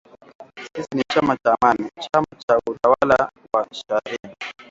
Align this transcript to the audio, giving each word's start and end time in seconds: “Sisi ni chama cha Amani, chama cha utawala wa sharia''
“Sisi 0.73 0.91
ni 0.95 1.03
chama 1.13 1.33
cha 1.43 1.55
Amani, 1.61 1.89
chama 2.05 2.25
cha 2.47 2.55
utawala 2.71 3.31
wa 3.53 3.67
sharia'' 3.71 4.35